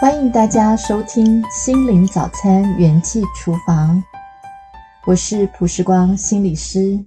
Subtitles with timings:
[0.00, 4.00] 欢迎大家收听心灵早餐元气厨房，
[5.04, 7.04] 我是朴时光心理师。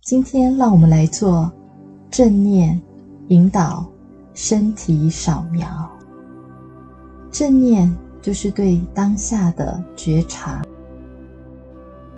[0.00, 1.50] 今天让我们来做
[2.08, 2.80] 正念
[3.30, 3.84] 引导
[4.32, 5.66] 身体扫描。
[7.32, 10.62] 正念就是对当下的觉察。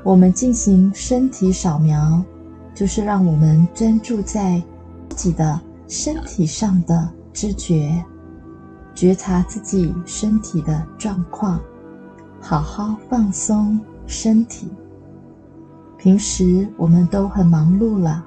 [0.02, 2.22] 我们进行身体扫描，
[2.74, 4.62] 就是让我们专注在
[5.08, 5.58] 自己的
[5.88, 8.04] 身体上的知觉。
[8.94, 11.60] 觉察自己身体的状况，
[12.40, 14.68] 好好放松身体。
[15.98, 18.24] 平时我们都很忙碌了，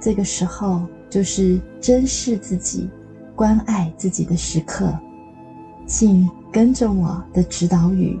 [0.00, 2.88] 这个时候就是珍视自己、
[3.34, 4.92] 关爱自己的时刻。
[5.86, 8.18] 请跟着我的指导语，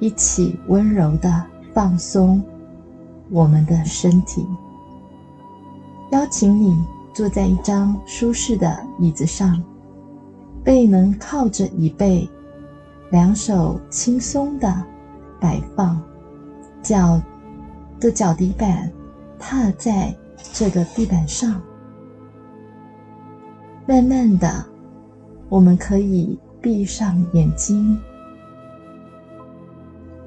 [0.00, 1.44] 一起温柔地
[1.74, 2.42] 放松
[3.30, 4.46] 我们的身体。
[6.12, 6.76] 邀请你
[7.12, 9.62] 坐在一张舒适的椅子上。
[10.68, 12.28] 背能靠着椅背，
[13.08, 14.70] 两手轻松地
[15.40, 15.98] 摆放，
[16.82, 17.18] 脚
[17.98, 18.92] 的脚底板
[19.38, 20.14] 踏在
[20.52, 21.58] 这个地板上。
[23.86, 24.62] 慢慢的，
[25.48, 27.98] 我们可以闭上眼睛，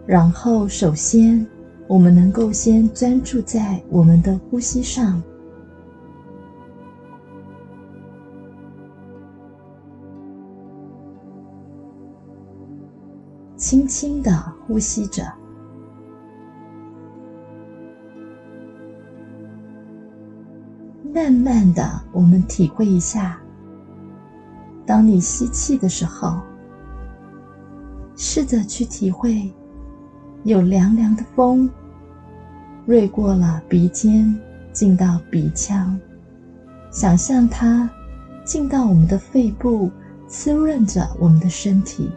[0.07, 1.45] 然后首先，
[1.85, 5.21] 我们能够先专注在我们的呼吸上。
[13.71, 15.23] 轻轻地呼吸着，
[21.13, 23.39] 慢慢的，我们体会一下，
[24.85, 26.41] 当你吸气的时候，
[28.17, 29.49] 试着去体会，
[30.43, 31.69] 有凉凉的风，
[32.87, 34.37] 掠过了鼻尖，
[34.73, 35.97] 进到鼻腔，
[36.91, 37.89] 想象它
[38.43, 39.89] 进到我们的肺部，
[40.27, 42.11] 滋润着我们的身体。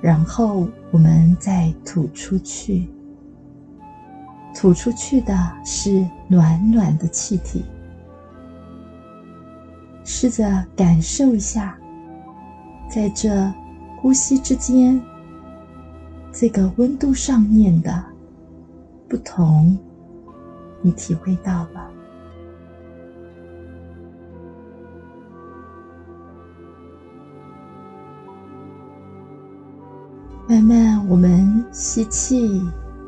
[0.00, 2.88] 然后我们再吐出去，
[4.54, 5.34] 吐出去的
[5.64, 7.64] 是暖暖的气体。
[10.04, 11.76] 试着感受一下，
[12.88, 13.52] 在这
[13.96, 15.00] 呼吸之间，
[16.32, 18.04] 这个温度上面的
[19.08, 19.76] 不同，
[20.80, 21.90] 你体会到了。
[30.56, 32.62] 慢慢，我们吸气，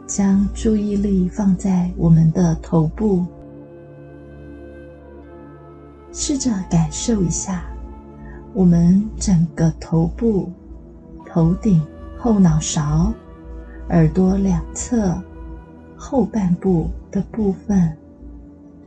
[0.07, 3.25] 将注意力放在我们的头部，
[6.13, 7.65] 试着感受一下
[8.53, 10.53] 我们整个头部、
[11.27, 11.81] 头顶、
[12.19, 13.15] 后脑勺、
[13.89, 15.19] 耳朵两侧、
[15.97, 17.97] 后半部的部分。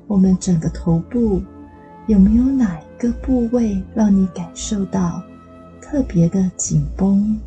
[0.06, 1.42] 我们整个头部
[2.06, 5.20] 有没有哪一个部位让你感受到
[5.82, 7.40] 特别的紧绷？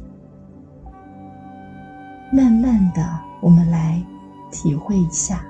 [2.34, 3.00] 慢慢的，
[3.40, 4.04] 我们来
[4.50, 5.40] 体会一下。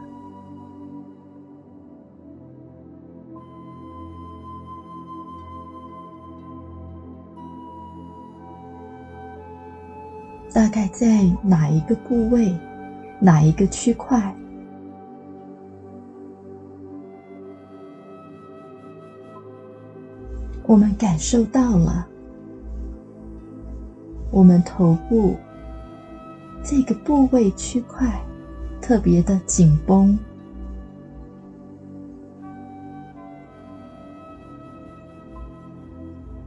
[10.53, 12.55] 大概在哪一个部位，
[13.19, 14.37] 哪一个区块？
[20.67, 22.07] 我们感受到了，
[24.31, 25.35] 我们头部。
[26.67, 28.19] 这个部位区块
[28.81, 30.19] 特别的紧绷，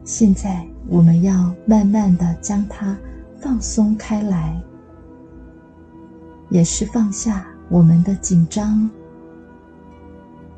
[0.04, 2.98] 现在我们要慢慢的将它
[3.40, 4.60] 放松开来，
[6.50, 8.90] 也是放下我们的紧张，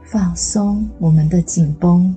[0.03, 2.16] 放松我们的紧绷，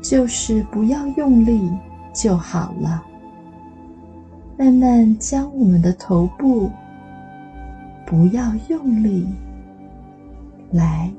[0.00, 1.70] 就是不要用力
[2.14, 3.04] 就好了。
[4.60, 6.70] 慢慢将我们的头部，
[8.04, 9.26] 不要用力，
[10.70, 11.10] 来，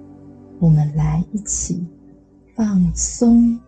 [0.60, 1.84] 我们来一起
[2.56, 3.60] 放松，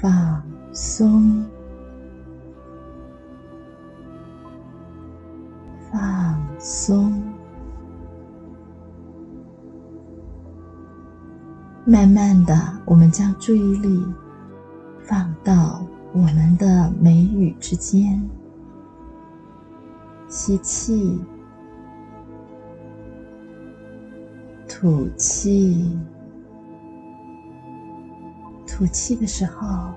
[0.00, 0.40] 放
[0.72, 1.44] 松，
[5.90, 7.20] 放松，
[11.84, 12.54] 慢慢的，
[12.84, 14.06] 我们将注意力。
[15.06, 18.20] 放到我们的眉宇之间，
[20.28, 21.20] 吸气，
[24.68, 25.96] 吐气，
[28.66, 29.92] 吐气的时候，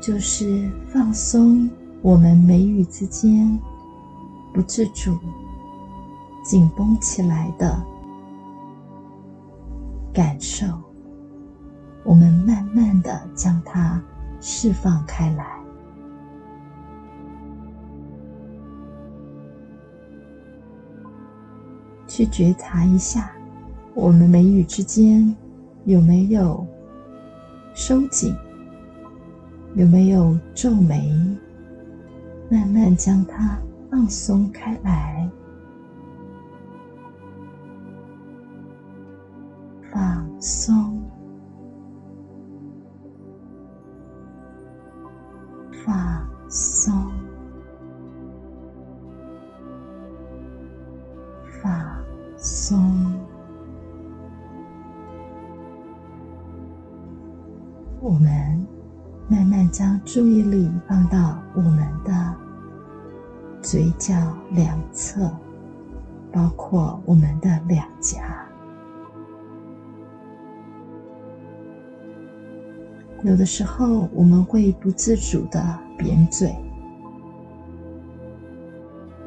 [0.00, 1.68] 就是放松
[2.02, 3.58] 我们眉宇之间
[4.54, 5.18] 不自主
[6.44, 7.76] 紧绷起来的
[10.14, 10.64] 感受，
[12.06, 14.00] 我们慢慢的将它
[14.40, 15.44] 释放开来，
[22.06, 23.32] 去觉察一下，
[23.92, 25.34] 我们眉宇之间
[25.84, 26.64] 有没有
[27.74, 28.32] 收紧，
[29.74, 31.12] 有没有皱眉，
[32.48, 33.58] 慢慢将它
[33.90, 35.28] 放松开来。
[39.90, 41.02] 放松，
[61.54, 62.34] 我们的
[63.62, 64.14] 嘴角
[64.50, 65.30] 两侧，
[66.32, 68.46] 包括我们的两颊。
[73.22, 76.54] 有的时候，我们会不自主的扁嘴，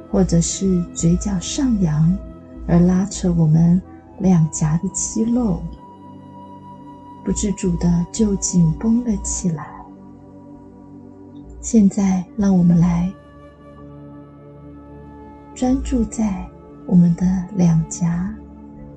[0.10, 2.16] 或者是嘴角上扬，
[2.68, 3.82] 而拉扯我们
[4.20, 5.62] 两颊的肌肉，
[7.26, 9.79] 不自主的就紧绷了起来。
[11.62, 13.12] 现在，让我们来
[15.54, 16.48] 专注在
[16.86, 17.26] 我们的
[17.56, 18.34] 两颊、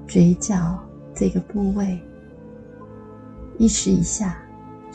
[0.06, 0.78] 嘴角
[1.14, 2.00] 这个部位，
[3.58, 4.36] 意识一下。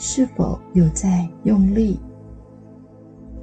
[0.00, 1.98] 是否有在用力？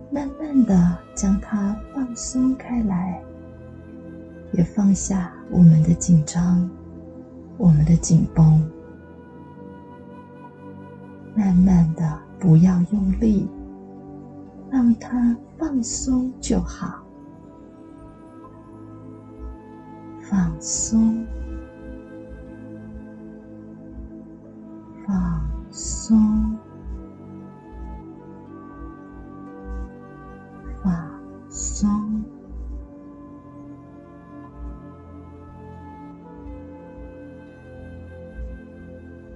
[0.09, 3.21] 慢慢的将它放松开来，
[4.53, 6.69] 也放下我们的紧张，
[7.57, 8.65] 我们的紧绷。
[11.35, 13.49] 慢慢的，不要用力，
[14.71, 17.01] 让它放松就好。
[20.29, 21.25] 放松，
[25.07, 25.41] 放
[25.71, 26.57] 松。
[30.83, 30.93] 放
[31.49, 32.23] 松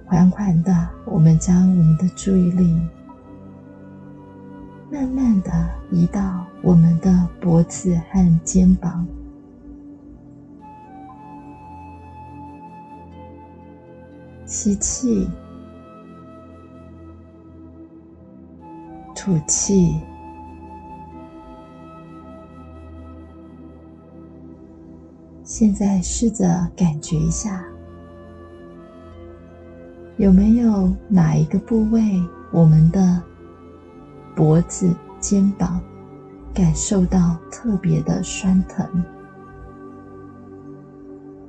[0.06, 0.72] 缓缓的，
[1.04, 2.80] 我们将我们的注意力
[4.92, 5.50] 慢慢的
[5.92, 9.06] 移到我们的脖子和肩膀，
[14.44, 15.28] 吸气，
[19.14, 19.94] 吐气，
[25.44, 27.64] 现在试着感觉一下。
[30.16, 32.02] 有没有哪一个部位，
[32.50, 33.22] 我们的
[34.40, 34.90] 脖子、
[35.20, 35.78] 肩膀
[36.54, 39.04] 感受到特别的酸疼、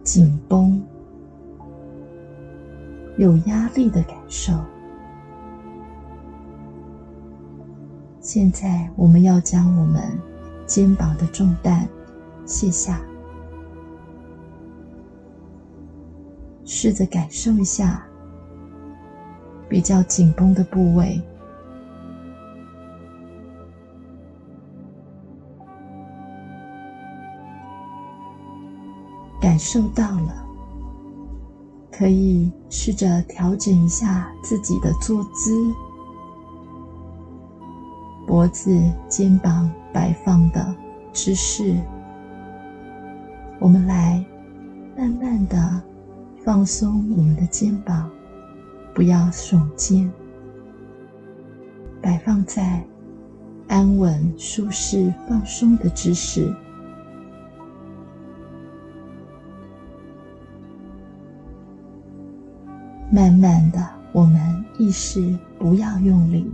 [0.03, 0.83] 紧绷、
[3.15, 4.51] 有压力的感受？
[8.19, 10.03] 现在我们要将我们
[10.65, 11.87] 肩膀的重担
[12.45, 12.99] 卸下，
[16.65, 18.05] 试着感受一下。
[19.69, 21.21] 比较紧绷的部位，
[29.51, 30.45] 感受到了，
[31.91, 35.53] 可以试着调整一下自己的坐姿，
[38.25, 38.73] 脖子、
[39.09, 40.73] 肩膀摆放的
[41.11, 41.75] 姿势。
[43.59, 44.25] 我们来
[44.97, 45.83] 慢慢的
[46.45, 48.09] 放松我们的肩膀。
[48.95, 50.09] 不要耸肩，
[52.01, 52.81] 摆放在
[53.67, 56.55] 安稳、舒适、放松的姿势。
[63.13, 66.49] 慢慢的，我们意识不要用力，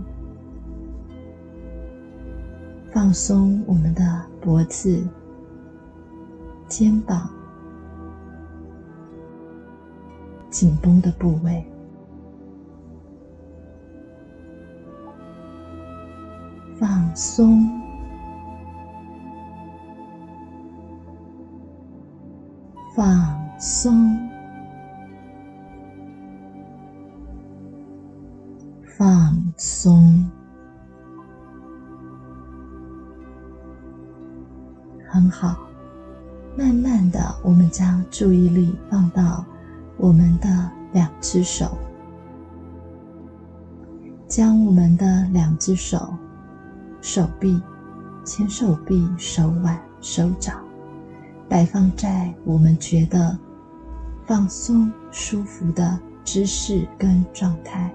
[2.90, 5.06] 放松我们的脖子、
[6.66, 7.30] 肩膀，
[10.50, 11.64] 紧绷的部位。
[16.76, 17.68] 放松，
[22.96, 24.17] 放松，
[38.18, 39.44] 注意力放到
[39.96, 41.78] 我们的两只手，
[44.26, 46.12] 将我们的两只手。
[47.00, 47.62] 手臂、
[48.24, 50.64] 前手臂、手腕、手掌，
[51.48, 53.38] 摆放在我们觉得
[54.26, 57.88] 放松、舒服的姿势跟状态。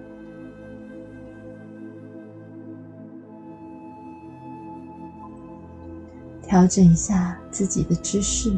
[6.44, 8.58] 调整一下自己的姿势，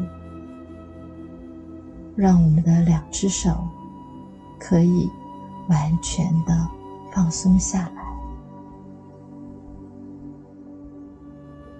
[2.16, 3.50] 让我们的两只手
[4.58, 5.10] 可以
[5.68, 6.68] 完全的
[7.12, 8.02] 放松下来，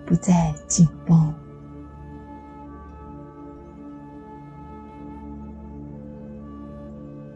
[0.05, 1.35] 不再紧绷。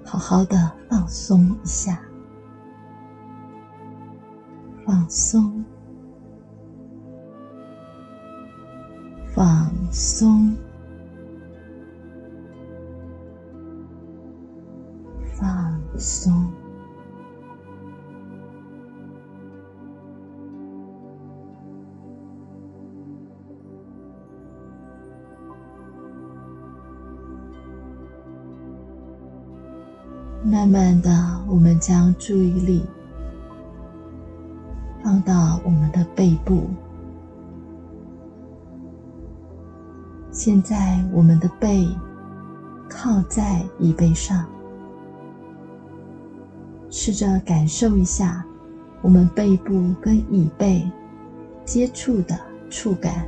[0.04, 1.98] 好好的放松一下，
[4.84, 5.64] 放松。
[9.32, 10.54] 放松，
[16.00, 16.50] 松。
[30.42, 31.10] 慢慢的，
[31.46, 32.84] 我们将注意力
[35.02, 36.68] 放到我们的背部。
[40.32, 41.86] 现在，我们的背
[42.88, 44.44] 靠在椅背上，
[46.90, 48.44] 试着感受一下
[49.00, 50.86] 我们背部跟椅背
[51.64, 53.26] 接触的触感，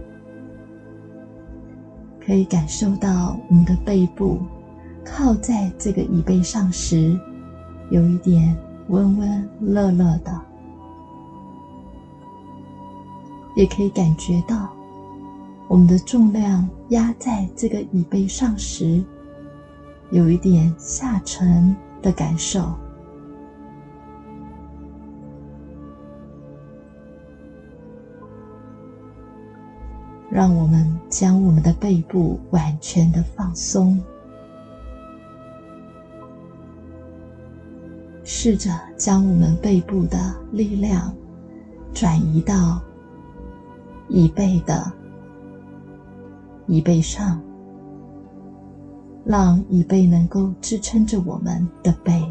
[2.24, 4.40] 可以感受到我们的背部
[5.04, 7.18] 靠在这个椅背上时，
[7.90, 8.56] 有一点
[8.88, 10.40] 温温热热的，
[13.56, 14.68] 也可以感觉到。
[15.68, 19.02] 我们的重量压在这个椅背上时，
[20.10, 22.70] 有一点下沉的感受。
[30.34, 34.00] 让我们将我们的背部完全的放松，
[38.24, 41.14] 试着将我们背部的力量
[41.92, 42.80] 转移到
[44.08, 44.90] 椅背的。
[46.66, 47.38] 椅背上，
[49.24, 52.24] 让椅背能够支撑着我们的背，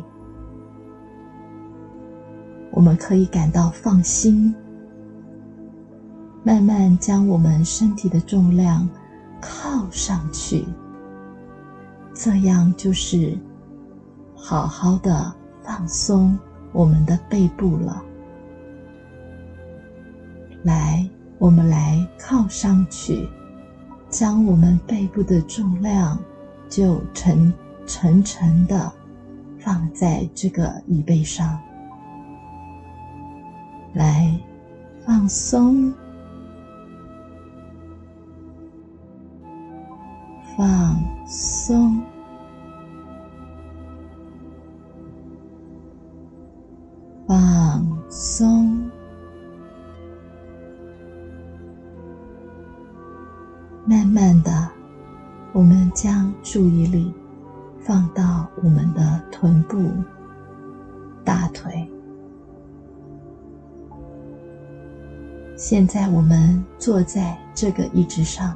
[2.72, 4.56] 我们可以感到放心，
[6.44, 8.88] 慢慢将我们身体的重量
[9.40, 10.66] 靠上去，
[12.14, 13.38] 这样就是
[14.36, 15.34] 好好的
[15.64, 16.38] 放松
[16.72, 18.04] 我们的背部了。
[20.64, 21.08] 来，
[21.38, 23.30] 我们来靠上去。
[24.10, 26.20] 将我们背部的重量
[26.68, 27.54] 就沉
[27.86, 28.92] 沉沉的
[29.58, 31.58] 放在这个椅背上，
[33.94, 34.38] 来
[35.06, 35.94] 放松，
[40.62, 42.00] 放松，
[47.26, 48.80] 放松。
[53.88, 54.70] 慢慢的，
[55.52, 57.12] 我们将注意力
[57.80, 59.92] 放到我们的臀部、
[61.26, 61.90] 大腿。
[65.58, 68.56] 现在我们坐在这个椅子上，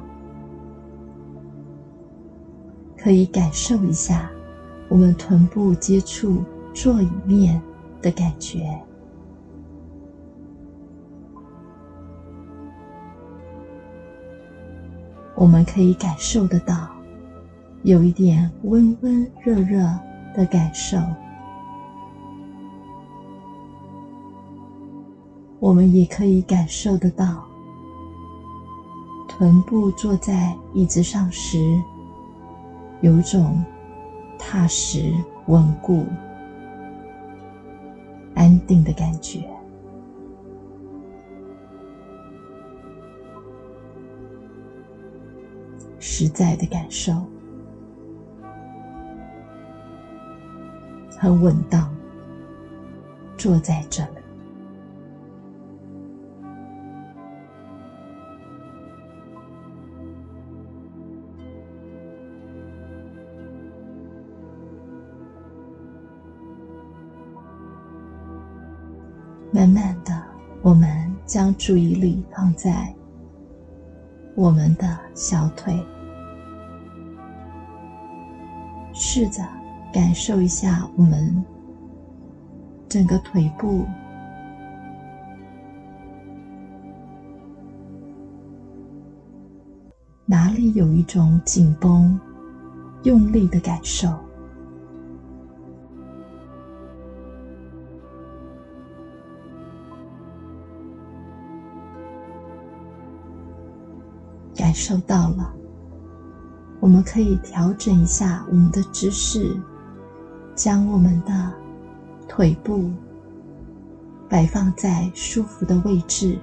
[3.06, 4.28] 可以感受一下
[4.88, 6.42] 我们臀部接触
[6.74, 7.62] 座椅面
[8.02, 8.76] 的感觉。
[15.36, 16.88] 我们可以感受得到，
[17.84, 19.88] 有一点温温热热
[20.34, 20.98] 的感受。
[25.60, 27.44] 我们也可以感受得到，
[29.28, 31.80] 臀部坐在椅子上时，
[33.06, 33.62] 有种
[34.36, 35.12] 踏实、
[35.46, 36.06] 稳固、
[38.34, 39.48] 安定的感觉。
[46.00, 47.12] 实在的感受，
[51.16, 51.94] 很稳当，
[53.38, 54.02] 坐在这，
[69.52, 70.22] 慢慢的，
[70.62, 70.88] 我们
[71.24, 72.94] 将注意力放在
[74.34, 75.82] 我们的小腿。
[78.92, 79.42] 试着
[79.92, 81.44] 感受一下我们
[82.88, 83.86] 整个腿部，
[90.24, 92.18] 哪里有一种紧绷、
[93.04, 94.25] 用力的感受？
[104.78, 105.54] 受到了，
[106.80, 109.56] 我们可以调整一下我们的姿势，
[110.54, 111.50] 将我们的
[112.28, 112.90] 腿部
[114.28, 116.38] 摆放在舒服的位置。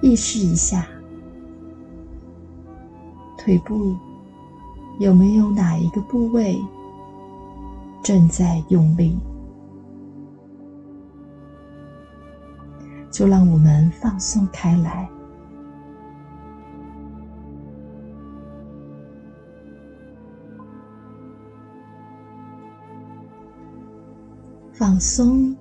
[0.00, 0.86] 意识一下，
[3.36, 3.94] 腿部
[4.98, 6.58] 有没有哪一个部位
[8.04, 9.18] 正在用力？
[13.10, 15.08] 就让我们放松开来，
[24.72, 25.56] 放松。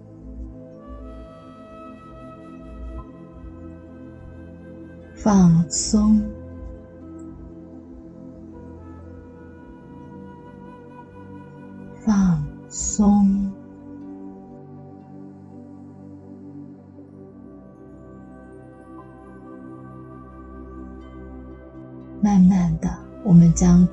[5.15, 6.21] 放松，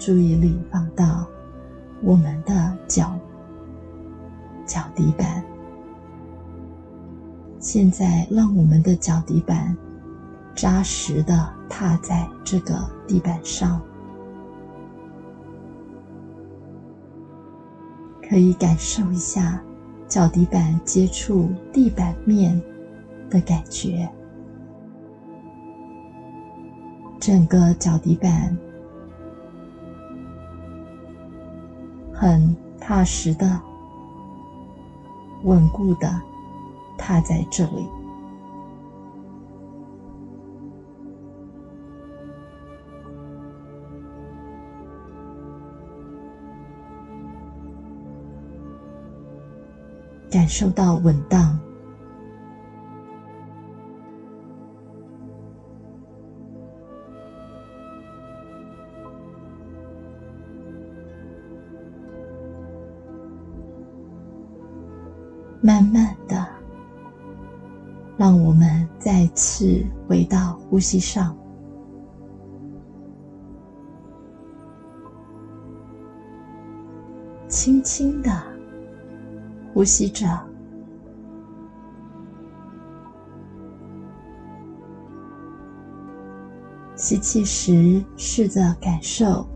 [0.00, 1.25] 注意力放到
[2.02, 3.16] 我们的脚
[4.66, 5.45] 脚底板。
[7.61, 9.76] 现在，让我们的脚底板。
[10.52, 12.75] 扎实的踏在这个
[13.07, 13.80] 地板上，
[18.28, 19.62] 可以感受一下
[20.07, 22.61] 脚底板接触地板面
[23.30, 24.07] 的感觉。
[27.19, 28.54] 整个脚底板
[32.21, 33.59] 很踏实的、
[35.45, 36.06] 稳固的
[36.99, 37.89] 踏在这里。
[50.30, 51.59] 感受到稳当，
[69.41, 71.35] 次回到呼吸上，
[77.49, 78.31] 轻轻的。
[79.73, 80.26] 呼吸着，
[86.97, 89.47] 吸气时，试着感受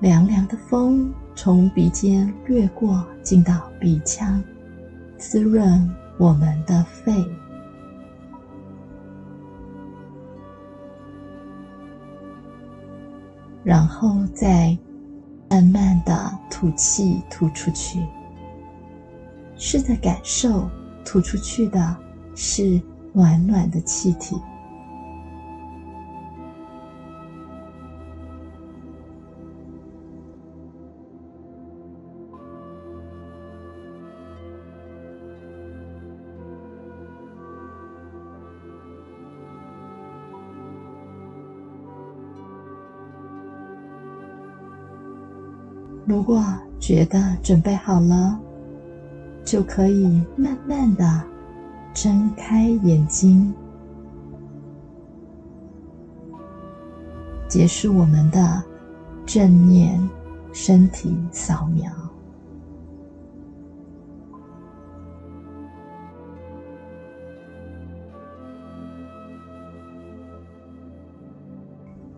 [0.00, 4.42] 凉凉的风从鼻尖掠过，进到鼻腔，
[5.16, 7.24] 滋润我们的肺。
[13.68, 14.74] 然后再
[15.50, 18.02] 慢慢的吐气，吐出去。
[19.58, 20.66] 试着感受，
[21.04, 21.94] 吐出去的
[22.34, 22.80] 是
[23.12, 24.40] 暖暖的气体。
[46.08, 46.42] 如果
[46.80, 48.40] 觉得准备好了，
[49.44, 51.22] 就可以慢慢的
[51.92, 53.52] 睁开眼睛，
[57.46, 58.64] 结束我们的
[59.26, 60.00] 正念
[60.50, 61.92] 身体扫描。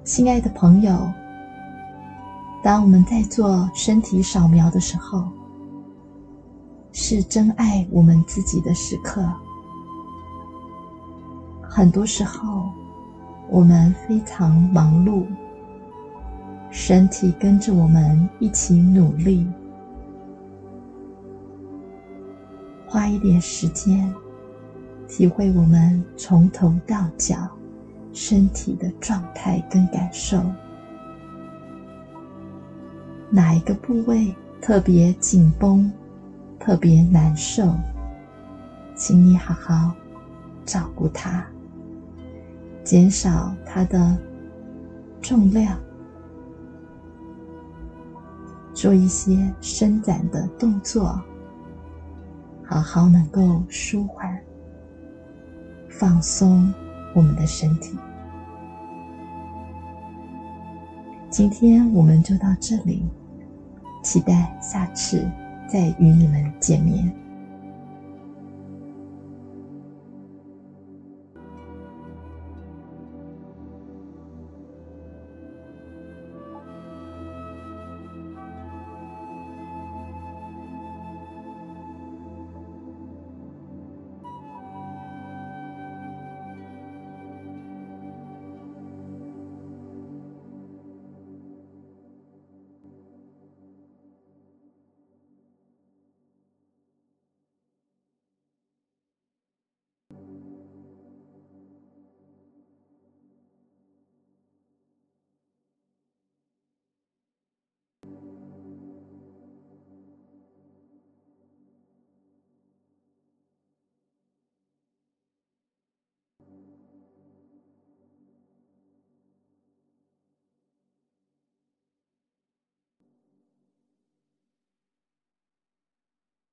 [0.05, 1.13] 亲爱的朋友，
[2.63, 5.25] 当我们在做身体扫描的时候，
[6.93, 9.27] 是真爱我们自己的时刻。
[11.63, 12.69] 很多时候，
[13.49, 15.25] 我们非常忙碌，
[16.71, 19.47] 身体跟着我们一起努力。
[22.87, 24.13] 花一点时间，
[25.09, 27.49] 体会我们从头到脚
[28.13, 30.43] 身体的状态跟感受。
[33.31, 35.91] 哪一个部位特别紧绷？
[36.59, 37.75] 特别难受，
[38.95, 39.95] 请你好好
[40.67, 41.43] 照顾它，
[42.85, 44.19] 减少它的
[45.23, 45.79] 重量，
[48.75, 51.19] 做一些伸展的动作，
[52.63, 54.39] 好好能够舒缓、
[55.89, 56.71] 放松
[57.15, 57.97] 我们的身体。
[61.31, 63.03] 今天我们就到这里。
[64.11, 65.25] 期待下次
[65.69, 67.09] 再与你们见面。